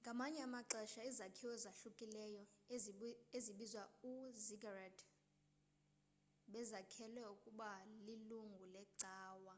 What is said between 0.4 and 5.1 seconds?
amaxesha izakhiwo ezohlukileyo ezibizwa ii-ziggurat